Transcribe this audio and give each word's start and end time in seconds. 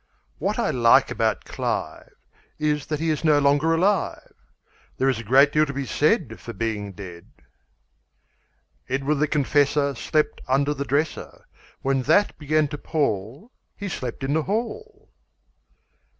What 0.39 0.57
I 0.57 0.71
like 0.71 1.11
about 1.11 1.45
Clive 1.45 2.15
Is 2.57 2.87
that 2.87 2.99
he 2.99 3.11
is 3.11 3.23
no 3.23 3.37
longer 3.37 3.71
alive. 3.71 4.33
There 4.97 5.09
is 5.09 5.19
a 5.19 5.23
great 5.23 5.51
deal 5.51 5.67
to 5.67 5.73
be 5.73 5.85
said 5.85 6.39
For 6.39 6.53
being 6.53 6.93
dead. 6.93 7.27
Edward 8.89 9.15
the 9.21 9.27
Confessor 9.27 9.93
Slept 9.93 10.41
under 10.47 10.73
the 10.73 10.85
dresser. 10.85 11.45
When 11.83 12.01
that 12.01 12.35
began 12.39 12.67
to 12.69 12.79
pall, 12.79 13.51
He 13.77 13.87
slept 13.89 14.23
in 14.23 14.33
the 14.33 14.41
hall. 14.41 15.11